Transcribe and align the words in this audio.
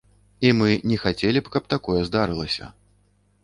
І 0.47 0.53
мы 0.61 0.69
не 0.93 0.97
хацелі 1.03 1.39
б, 1.45 1.53
каб 1.57 1.69
такое 1.77 2.01
здарылася. 2.11 2.75